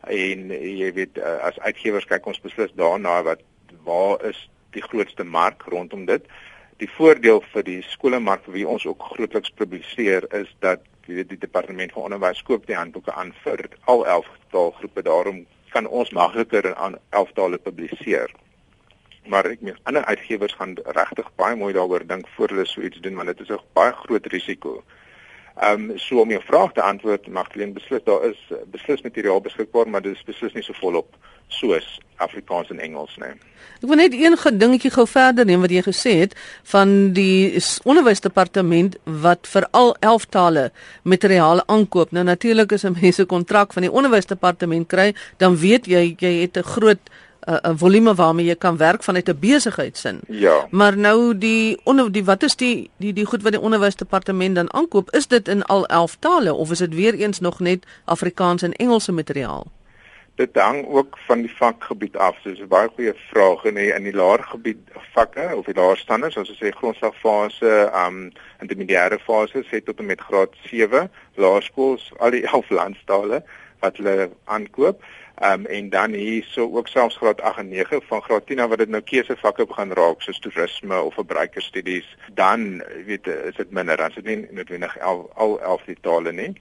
En 0.07 0.51
jy 0.51 0.93
weet 0.93 1.19
as 1.19 1.59
uitgewers 1.59 2.07
kyk 2.07 2.27
ons 2.27 2.41
beslis 2.41 2.73
daarna 2.77 3.23
wat 3.23 3.41
waar 3.85 4.25
is 4.25 4.49
die 4.75 4.83
grootste 4.83 5.25
mark 5.25 5.63
rondom 5.73 6.05
dit. 6.11 6.27
Die 6.83 6.91
voordeel 6.91 7.43
vir 7.53 7.65
die 7.67 7.81
skolemark 7.87 8.45
vir 8.45 8.59
wie 8.59 8.69
ons 8.69 8.87
ook 8.87 9.03
grootliks 9.15 9.55
publiseer 9.59 10.27
is 10.35 10.51
dat 10.61 10.83
weet 11.07 11.29
die 11.29 11.39
departement 11.39 11.93
van 11.93 12.09
onderwys 12.09 12.43
koop 12.43 12.67
die 12.67 12.77
handboeke 12.77 13.13
aan 13.13 13.33
vir 13.45 13.67
al 13.85 14.07
11 14.07 14.31
taalgroepe. 14.51 15.03
Daarom 15.03 15.45
kan 15.75 15.87
ons 15.87 16.11
makliker 16.11 16.75
aan 16.75 16.99
11 17.11 17.33
tale 17.39 17.59
publiseer. 17.59 18.33
Maar 19.27 19.49
ek 19.55 19.63
meen 19.65 19.79
ander 19.89 20.05
uitgewers 20.05 20.57
gaan 20.59 20.77
regtig 20.85 21.31
baie 21.41 21.57
mooi 21.57 21.73
daaroor 21.77 22.05
dink 22.07 22.29
voor 22.37 22.53
hulle 22.53 22.67
so 22.69 22.85
iets 22.85 23.01
doen 23.05 23.17
want 23.21 23.33
dit 23.33 23.41
is 23.41 23.51
'n 23.51 23.61
baie 23.73 23.93
groot 24.05 24.27
risiko. 24.27 24.83
Ehm 25.55 25.91
um, 25.91 25.99
so 25.99 26.21
om 26.21 26.31
jou 26.31 26.43
vraag 26.43 26.73
te 26.73 26.83
antwoord, 26.83 27.29
Magdalene, 27.29 27.73
beslis 27.73 28.03
daar 28.05 28.25
is 28.27 28.39
beslis 28.75 29.03
materiaal 29.03 29.41
beskikbaar, 29.41 29.89
maar 29.89 30.03
dit 30.03 30.17
is 30.17 30.25
beslis 30.27 30.53
nie 30.53 30.63
so 30.63 30.75
volop 30.81 31.15
soos 31.49 32.01
Afrikaans 32.17 32.71
en 32.71 32.81
Engels 32.83 33.15
nie. 33.23 33.31
Ek 33.79 33.87
wil 33.87 34.01
net 34.01 34.15
een 34.19 34.35
gedingetjie 34.39 34.91
gou 34.95 35.05
verder 35.07 35.47
neem 35.47 35.63
wat 35.63 35.71
jy 35.71 35.83
gesê 35.87 36.15
het 36.25 36.35
van 36.73 37.13
die 37.15 37.55
onderwysdepartement 37.87 38.97
wat 39.05 39.47
vir 39.51 39.69
al 39.71 39.95
11 40.01 40.27
tale 40.35 40.65
materiaal 41.03 41.63
aankoop. 41.67 42.11
Nou 42.11 42.25
natuurlik 42.25 42.73
is 42.73 42.85
'n 42.85 42.99
mense 43.01 43.25
kontrak 43.25 43.73
van 43.73 43.83
die 43.83 43.93
onderwysdepartement 43.93 44.89
kry, 44.89 45.15
dan 45.37 45.57
weet 45.57 45.87
jy 45.87 46.17
jy 46.19 46.41
het 46.41 46.57
'n 46.59 46.63
groot 46.75 47.03
'n 47.45 47.79
volume 47.79 48.15
waarmee 48.15 48.47
jy 48.47 48.55
kan 48.55 48.77
werk 48.77 49.03
vanuit 49.03 49.29
'n 49.29 49.39
besigheidsin. 49.39 50.21
Ja. 50.29 50.67
Maar 50.71 50.97
nou 50.97 51.39
die 51.39 51.81
onder 51.85 52.13
die 52.13 52.25
wat 52.25 52.43
is 52.43 52.57
die 52.57 52.91
die 52.97 53.13
die 53.13 53.27
goed 53.27 53.43
wat 53.43 53.53
die 53.53 53.61
onderwysdepartement 53.61 54.55
dan 54.55 54.73
aankoop? 54.73 55.11
Is 55.11 55.27
dit 55.27 55.49
in 55.49 55.63
al 55.63 55.87
11 55.87 56.17
tale 56.19 56.55
of 56.55 56.71
is 56.71 56.79
dit 56.79 56.95
weer 56.95 57.15
eens 57.15 57.41
nog 57.41 57.61
net 57.61 57.87
Afrikaans 58.05 58.63
en 58.63 58.73
Engelse 58.73 59.13
materiaal? 59.13 59.67
Dit 60.35 60.57
hang 60.57 60.87
ook 60.87 61.19
van 61.27 61.41
die 61.41 61.57
vakgebied 61.57 62.17
af. 62.17 62.37
Dis 62.43 62.59
'n 62.59 62.69
baie 62.69 62.89
goeie 62.89 63.15
vraag 63.31 63.65
en 63.65 63.77
in 63.77 64.03
die 64.03 64.15
laer 64.15 64.43
gebied 64.43 64.79
vakke 65.13 65.51
of 65.57 65.65
die 65.65 65.75
laer 65.75 65.97
standaards, 65.97 66.35
soos 66.35 66.49
ons 66.49 66.59
sê 66.63 66.71
grondslagfase, 66.71 67.91
um 68.07 68.33
intermediêre 68.61 69.19
fase, 69.19 69.65
sê 69.71 69.83
tot 69.85 69.99
en 69.99 70.07
met 70.07 70.21
graad 70.21 70.55
7, 70.65 71.11
laerskools, 71.35 72.13
al 72.19 72.31
die 72.31 72.47
11 72.53 72.71
landstale 72.71 73.45
wat 73.79 73.97
hulle 73.97 74.31
aankoop. 74.45 75.03
Um 75.43 75.67
en 75.67 75.89
dan 75.91 76.13
hierso 76.13 76.71
ook 76.71 76.89
selfs 76.89 77.17
graad 77.17 77.41
8 77.41 77.59
en 77.59 77.69
9 77.69 78.03
van 78.03 78.23
graad 78.23 78.47
10 78.47 78.69
wat 78.69 78.79
dit 78.79 78.89
nou 78.89 79.03
keusevakke 79.03 79.67
begin 79.67 79.93
raak 79.93 80.23
soos 80.23 80.39
toerisme 80.39 81.01
of 81.01 81.15
verbruikerstudies, 81.15 82.17
dan 82.35 82.85
weet 83.07 83.27
is 83.27 83.57
dit 83.57 83.71
minder, 83.71 83.97
dan 83.97 84.13
dit 84.15 84.25
nie 84.25 84.47
noodwendig 84.51 84.99
al 84.99 85.31
al 85.35 85.61
11 85.61 85.83
die 85.85 85.97
tale 86.01 86.33
nie. 86.33 86.53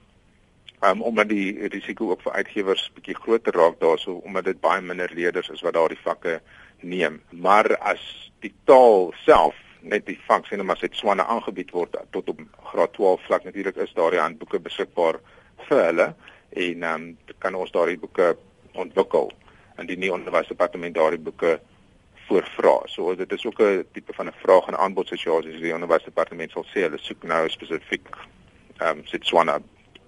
Um, 0.80 1.02
omdat 1.02 1.28
die 1.28 1.68
risiko 1.68 2.10
ook 2.10 2.22
vir 2.22 2.32
uitgewers 2.32 2.90
bietjie 2.94 3.14
groter 3.14 3.54
raak 3.54 3.78
daarso 3.80 4.18
omdat 4.26 4.44
dit 4.44 4.60
baie 4.60 4.82
minder 4.82 5.10
leerders 5.14 5.48
is 5.48 5.62
wat 5.62 5.76
daardie 5.78 6.00
vakke 6.02 6.40
neem. 6.80 7.20
Maar 7.30 7.76
as 7.78 8.02
die 8.42 8.52
taal 8.64 9.12
self 9.24 9.54
net 9.80 10.06
die 10.06 10.18
vak 10.26 10.46
sien 10.46 10.64
maar 10.66 10.80
dit 10.80 10.96
swane 10.96 11.24
aangebied 11.24 11.70
word 11.70 11.94
tot 12.10 12.28
op 12.28 12.42
graad 12.72 12.92
12 12.98 13.22
vlak 13.28 13.44
natuurlik 13.44 13.76
is 13.76 13.94
daardie 13.94 14.20
handboeke 14.20 14.58
beskikbaar 14.58 15.20
vir 15.68 15.84
hulle. 15.84 16.08
En 16.50 16.82
ehm 16.82 17.06
um, 17.06 17.06
kan 17.38 17.54
ons 17.54 17.70
daardie 17.70 17.98
boeke 18.02 18.34
ontwikkel 18.74 19.32
en 19.76 19.86
die 19.86 19.96
nuwe 19.98 20.18
onderwysdepartement 20.18 20.94
daardie 20.94 21.18
boeke 21.18 21.60
voorvra. 22.26 22.80
So 22.86 23.14
dit 23.16 23.32
is 23.32 23.46
ook 23.46 23.60
'n 23.60 23.84
tipe 23.92 24.12
van 24.12 24.26
'n 24.26 24.40
vraag 24.42 24.66
en 24.66 24.78
aanbod 24.78 25.08
situasie. 25.08 25.52
So 25.52 25.60
die 25.60 25.74
onderwysdepartement 25.74 26.50
sal 26.50 26.64
sê 26.64 26.80
hulle 26.80 26.98
soek 26.98 27.22
nou 27.22 27.48
spesifiek 27.48 28.08
ehm 28.76 28.98
um, 28.98 29.06
sit 29.06 29.26
swane 29.26 29.62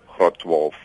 graad 0.06 0.38
12 0.38 0.76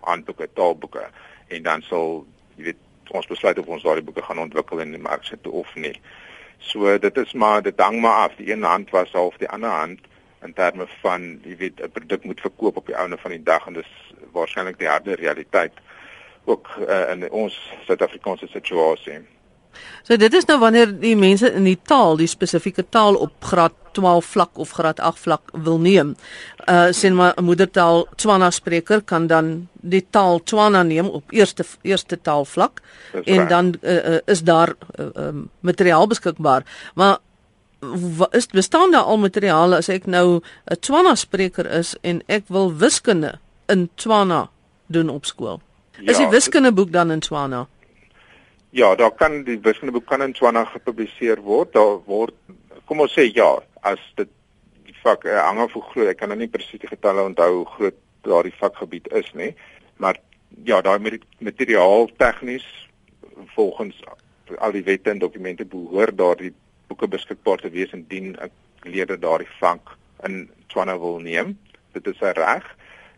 aanboeke 0.00 0.48
taalboeke 0.52 1.10
en 1.48 1.62
dan 1.62 1.82
sal 1.82 2.26
jy 2.56 2.64
weet 2.64 2.76
ons 3.10 3.26
besluit 3.26 3.58
of 3.58 3.66
ons 3.66 3.82
daardie 3.82 4.04
boeke 4.04 4.22
gaan 4.22 4.38
ontwikkel 4.38 4.78
in 4.78 4.90
die 4.90 5.00
mark 5.00 5.24
sit 5.24 5.46
of 5.46 5.74
nie. 5.74 6.00
So 6.58 6.98
dit 6.98 7.16
is 7.16 7.32
maar 7.32 7.62
dit 7.62 7.80
hang 7.80 8.00
maar 8.00 8.28
af. 8.28 8.34
Die 8.36 8.52
een 8.52 8.62
hand 8.62 8.90
was 8.90 9.12
half 9.12 9.36
die 9.36 9.48
ander 9.48 9.70
hand 9.70 10.00
in 10.42 10.52
terme 10.52 10.86
van 11.00 11.40
jy 11.44 11.56
weet 11.56 11.80
'n 11.80 11.90
produk 11.90 12.24
moet 12.24 12.40
verkoop 12.40 12.76
op 12.76 12.86
die 12.86 12.94
einde 12.94 13.18
van 13.18 13.30
die 13.30 13.42
dag 13.42 13.66
en 13.66 13.72
dis 13.72 13.92
waarskynlik 14.32 14.78
die 14.78 14.88
harde 14.88 15.14
realiteit 15.14 15.72
ook 16.44 16.68
uh, 16.88 17.10
in 17.10 17.30
ons 17.30 17.56
Suid-Afrikaanse 17.86 18.46
situasie. 18.46 19.20
So 20.02 20.16
dit 20.16 20.34
is 20.34 20.46
nou 20.48 20.58
wanneer 20.58 20.90
die 21.00 21.16
mense 21.16 21.50
in 21.52 21.66
die 21.68 21.78
taal, 21.86 22.16
die 22.18 22.28
spesifieke 22.30 22.84
taal 22.88 23.18
op 23.20 23.32
graad 23.44 23.76
12 23.92 24.26
vlak 24.32 24.58
of 24.62 24.72
graad 24.78 25.00
8 25.00 25.18
vlak 25.18 25.52
wil 25.66 25.78
neem. 25.82 26.14
Uh 26.70 26.90
sien 26.90 27.14
maar 27.14 27.34
'n 27.36 27.44
moedertaal 27.44 28.06
Tswana 28.16 28.50
spreker 28.50 29.02
kan 29.02 29.26
dan 29.26 29.68
die 29.72 30.06
taal 30.10 30.42
Tswana 30.42 30.82
neem 30.82 31.06
op 31.06 31.24
eerste 31.30 31.64
eerste 31.82 32.20
taalvlak 32.20 32.80
en 33.24 33.48
dan 33.48 33.74
uh, 33.82 33.94
uh, 33.94 34.18
is 34.26 34.42
daar 34.42 34.74
uh, 34.98 35.06
uh, 35.16 35.28
materiaal 35.60 36.06
beskikbaar. 36.06 36.62
Maar 36.94 37.18
is 38.30 38.46
bestaan 38.46 38.90
daar 38.90 39.02
al 39.02 39.18
materiale 39.18 39.76
as 39.76 39.88
ek 39.88 40.06
nou 40.06 40.40
'n 40.70 40.76
Tswana 40.80 41.14
spreker 41.14 41.66
is 41.66 41.96
en 42.00 42.22
ek 42.26 42.44
wil 42.46 42.76
wiskunde 42.76 43.38
in 43.66 43.90
Tswana 43.94 44.50
doen 44.86 45.08
op 45.08 45.24
skool? 45.24 45.60
Ja, 46.00 46.10
is 46.10 46.18
die 46.18 46.28
wiskundeboek 46.28 46.92
dan 46.92 47.10
in 47.10 47.20
Tswana? 47.20 47.66
Ja, 48.70 48.94
daar 48.94 49.10
kan 49.10 49.42
die 49.44 49.58
wiskundeboek 49.60 50.06
kan 50.06 50.22
in 50.22 50.32
Tswana 50.32 50.64
gepubliseer 50.64 51.40
word. 51.42 51.72
Daar 51.72 51.98
word 52.06 52.34
kom 52.90 53.00
ons 53.04 53.12
sê 53.14 53.28
ja, 53.30 53.50
as 53.86 54.00
dit 54.18 54.30
die 54.86 54.96
vak 55.02 55.24
uh, 55.28 55.36
hang 55.46 55.60
af 55.62 55.74
hoe 55.76 55.82
groot, 55.92 56.08
ek 56.10 56.18
kan 56.22 56.32
nou 56.32 56.38
nie 56.40 56.50
presies 56.50 56.80
die 56.82 56.90
getalle 56.90 57.22
onthou 57.22 57.50
hoe 57.60 57.68
groot 57.76 57.98
daardie 58.26 58.56
vakgebied 58.58 59.06
is 59.16 59.28
nie, 59.38 59.52
maar 60.02 60.18
ja, 60.66 60.80
daai 60.82 60.98
materiaal 61.38 62.10
tegnies 62.18 62.66
volgens 63.54 64.00
al 64.58 64.74
die 64.74 64.82
wette 64.84 65.12
en 65.12 65.22
dokumente 65.22 65.64
behoort 65.64 66.18
daardie 66.18 66.50
boeke 66.90 67.08
beskikbaar 67.08 67.62
te 67.62 67.70
wees 67.70 67.94
indien 67.94 68.34
'n 68.34 68.50
leerder 68.82 69.20
daardie 69.20 69.48
vak 69.60 69.94
in 70.26 70.50
Tswana 70.68 70.98
wil 70.98 71.18
neem. 71.18 71.58
Dit 71.92 72.06
is 72.06 72.18
sy 72.18 72.32
reg. 72.34 72.66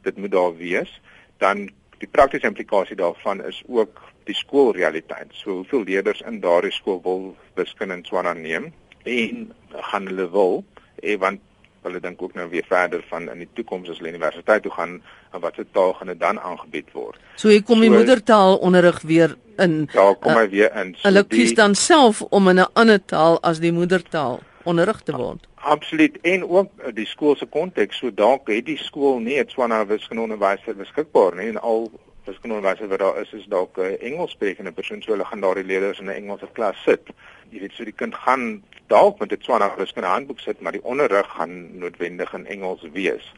Dit 0.03 0.17
moet 0.17 0.31
daar 0.31 0.57
wees. 0.57 1.01
Dan 1.39 1.71
die 2.02 2.11
praktiese 2.11 2.50
implikasie 2.50 2.99
daarvan 2.99 3.44
is 3.47 3.62
ook 3.68 4.00
die 4.26 4.35
skoolrealiteit. 4.35 5.30
So 5.38 5.62
hoeveel 5.62 5.87
leerders 5.87 6.23
in 6.26 6.40
daardie 6.42 6.75
skool 6.75 7.00
wil 7.04 7.32
wiskunde 7.59 8.00
in 8.00 8.04
Swana 8.06 8.35
neem 8.35 8.71
en 9.09 9.49
gaan 9.90 10.06
hulle 10.11 10.28
wil 10.30 10.62
en 11.02 11.18
want 11.23 11.49
hulle 11.82 11.99
dink 12.02 12.21
ook 12.23 12.35
nou 12.38 12.47
weer 12.50 12.66
verder 12.68 13.02
van 13.11 13.26
in 13.30 13.42
die 13.42 13.49
toekoms 13.59 13.90
as 13.90 13.99
hulle 13.99 14.12
universiteit 14.12 14.62
toe 14.62 14.71
gaan 14.75 15.00
en 15.32 15.42
watter 15.42 15.66
taal 15.75 15.97
gaan 15.99 16.12
dit 16.12 16.21
dan 16.21 16.38
aangebied 16.38 16.92
word. 16.94 17.18
So 17.35 17.50
hier 17.50 17.64
kom 17.66 17.82
die 17.82 17.90
so, 17.90 17.99
moedertaal 17.99 18.61
onderrig 18.62 19.00
weer 19.02 19.35
in. 19.62 19.88
Ja, 19.94 20.06
kom 20.14 20.38
hy 20.38 20.47
uh, 20.47 20.52
weer 20.52 20.71
in. 20.78 20.94
So 20.94 21.09
hulle 21.09 21.25
kies 21.26 21.56
dan 21.59 21.75
self 21.78 22.23
om 22.30 22.49
in 22.54 22.62
'n 22.62 22.71
ander 22.78 23.02
taal 23.02 23.40
as 23.42 23.59
die 23.59 23.75
moedertaal 23.75 24.42
onderrig 24.64 25.00
te 25.02 25.16
word. 25.16 25.47
Absoluut 25.54 26.21
en 26.21 26.49
ook 26.49 26.95
die 26.95 27.07
skool 27.07 27.37
se 27.37 27.47
konteks. 27.47 27.99
So 27.99 28.14
dalk 28.14 28.49
het 28.49 28.66
die 28.66 28.78
skool 28.78 29.19
nie 29.19 29.38
'n 29.38 29.47
Tswana 29.47 29.87
wiskunde 29.87 30.23
onderwyser 30.23 30.76
beskikbaar 30.76 31.35
nie 31.35 31.49
en 31.49 31.61
al 31.61 31.90
wiskunde 32.25 32.57
onderwyser 32.57 32.88
wat 32.88 32.99
daar 32.99 33.21
is 33.21 33.33
is 33.33 33.47
dalk 33.47 33.76
'n 33.76 33.99
Engelssprekende 34.00 34.73
persoon 34.73 35.02
so 35.02 35.11
hulle 35.11 35.25
gaan 35.25 35.40
daardie 35.40 35.64
leerders 35.64 35.99
in 35.99 36.07
'n 36.07 36.19
Engelse 36.21 36.49
klas 36.52 36.83
sit. 36.83 37.02
Jy 37.50 37.61
weet 37.61 37.73
so 37.73 37.85
die 37.85 37.99
kind 38.02 38.14
gaan 38.14 38.62
dalk 38.87 39.19
met 39.19 39.33
'n 39.33 39.38
Tswana 39.38 39.75
wiskunde 39.76 40.09
handboek 40.09 40.40
sit, 40.40 40.61
maar 40.61 40.73
die 40.73 40.85
onderrig 40.85 41.26
gaan 41.26 41.78
noodwendig 41.78 42.35
in 42.35 42.47
Engels 42.47 42.83
wees. 42.92 43.33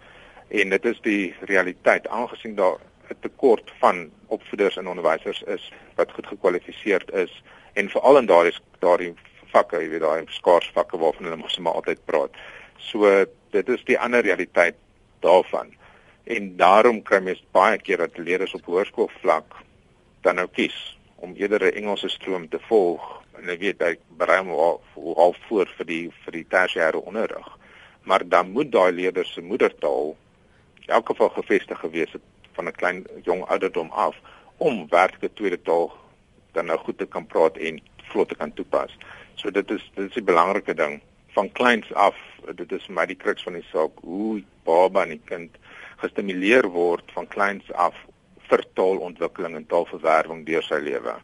En 0.48 0.68
dit 0.68 0.84
is 0.84 1.00
die 1.00 1.34
realiteit 1.40 2.08
aangesien 2.08 2.54
daar 2.54 2.78
'n 3.10 3.16
tekort 3.20 3.72
van 3.78 4.10
opvoeders 4.26 4.76
en 4.76 4.88
onderwysers 4.88 5.42
is 5.42 5.72
wat 5.94 6.12
goed 6.12 6.26
gekwalifiseerd 6.26 7.12
is 7.12 7.42
en 7.72 7.90
veral 7.90 8.18
in 8.18 8.26
daardie 8.26 8.54
daardie 8.78 9.14
vakke, 9.54 9.80
jy 9.82 9.88
weet 9.94 10.04
daai 10.04 10.26
skaars 10.34 10.70
vakke 10.74 10.98
waarvan 11.00 11.28
hulle 11.28 11.40
mos 11.40 11.58
maar 11.58 11.78
altyd 11.80 12.02
praat. 12.10 12.36
So 12.90 13.10
dit 13.54 13.68
is 13.68 13.84
die 13.88 13.98
ander 13.98 14.24
realiteit 14.26 14.76
daarvan. 15.24 15.72
En 16.24 16.56
daarom 16.56 17.02
kry 17.02 17.20
mens 17.20 17.42
baie 17.56 17.78
keer 17.78 18.02
dat 18.04 18.18
leerders 18.18 18.54
op 18.58 18.66
hoërskoolvlak 18.70 19.58
dan 20.24 20.40
nou 20.40 20.48
kies 20.48 20.76
om 21.16 21.34
eerder 21.36 21.62
'n 21.62 21.76
Engelse 21.80 22.08
stroom 22.08 22.48
te 22.48 22.58
volg 22.68 23.02
en 23.38 23.48
ek 23.48 23.60
weet 23.60 23.82
hy 23.82 23.94
berei 24.18 24.38
hom 24.38 24.50
al, 24.50 24.80
al 25.16 25.34
voor 25.48 25.68
vir 25.78 25.86
die 25.86 26.04
vir 26.24 26.32
die 26.32 26.46
tersiêre 26.48 27.00
onderrig. 27.00 27.48
Maar 28.04 28.28
dan 28.28 28.50
moet 28.50 28.72
daai 28.72 28.92
leerders 28.92 29.32
se 29.32 29.40
moedertaal 29.40 30.16
in 30.84 30.94
elk 30.94 31.06
geval 31.06 31.28
gevestig 31.28 31.78
gewees 31.80 32.12
het 32.12 32.22
van 32.52 32.68
'n 32.68 32.72
klein 32.80 33.06
jong 33.22 33.44
ouderdom 33.44 33.90
af 33.90 34.16
om 34.56 34.86
werklike 34.88 35.32
tweede 35.34 35.62
taal 35.62 35.92
dan 36.52 36.66
nou 36.66 36.78
goed 36.78 36.98
te 36.98 37.06
kan 37.06 37.26
praat 37.26 37.56
en 37.56 37.80
vlot 38.02 38.28
te 38.28 38.34
kan 38.34 38.52
toepas. 38.52 38.96
So 39.36 39.50
dit 39.50 39.70
is 39.70 39.82
dit 39.94 40.10
is 40.10 40.16
'n 40.16 40.24
belangrike 40.24 40.74
ding 40.74 41.00
van 41.34 41.52
kleins 41.52 41.92
af. 41.94 42.14
Dit 42.54 42.72
is 42.72 42.84
vir 42.86 42.94
my 42.94 43.06
die 43.06 43.16
kruks 43.16 43.42
van 43.42 43.52
die 43.52 43.66
saak 43.72 43.90
hoe 44.02 44.42
baba 44.64 45.02
en 45.02 45.08
die 45.08 45.24
kind 45.24 45.50
gestimuleer 45.96 46.68
word 46.68 47.12
van 47.14 47.26
kleins 47.26 47.72
af 47.72 47.94
vir 48.48 48.64
taalontwikkeling 48.74 49.56
en 49.56 49.66
taalverwerwing 49.66 50.46
deur 50.46 50.62
sy 50.62 50.80
lewe. 50.82 51.14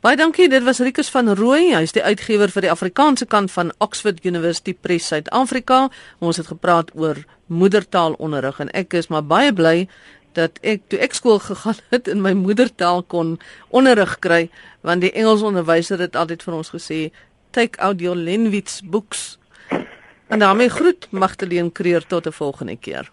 Baie 0.00 0.16
dankie. 0.16 0.48
Dit 0.48 0.62
was 0.62 0.78
Rikus 0.78 1.08
van 1.10 1.32
Rooi. 1.34 1.74
Hy 1.74 1.82
is 1.82 1.92
die 1.96 2.02
uitgewer 2.02 2.52
vir 2.52 2.62
die 2.62 2.70
Afrikaanse 2.70 3.26
kant 3.26 3.50
van 3.50 3.72
Oxford 3.78 4.24
University 4.24 4.74
Press 4.74 5.08
Suid-Afrika. 5.10 5.88
Ons 6.18 6.36
het 6.36 6.46
gepraat 6.46 6.92
oor 6.94 7.16
moedertaalonderrig 7.46 8.60
en 8.60 8.70
ek 8.70 8.94
is 9.00 9.08
maar 9.08 9.24
baie 9.24 9.52
bly 9.56 9.88
dat 10.36 10.58
ek 10.60 10.84
toe 10.92 11.00
ek 11.00 11.16
skool 11.16 11.40
gegaan 11.40 11.78
het 11.94 12.10
in 12.12 12.20
my 12.22 12.34
moedertaal 12.36 13.02
kon 13.08 13.36
onderrig 13.74 14.18
kry 14.20 14.46
want 14.86 15.02
die 15.02 15.12
Engels 15.16 15.42
onderwyser 15.46 16.02
het 16.02 16.16
altyd 16.16 16.44
vir 16.44 16.58
ons 16.58 16.72
gesê 16.74 17.00
take 17.56 17.80
out 17.80 18.00
your 18.00 18.16
Lenwitz 18.16 18.80
books. 18.84 19.38
En 20.26 20.38
daarmee 20.38 20.68
groet 20.68 21.06
Magdalene 21.10 21.72
Creer 21.72 22.06
tot 22.06 22.26
'n 22.26 22.32
volgende 22.32 22.76
keer. 22.76 23.10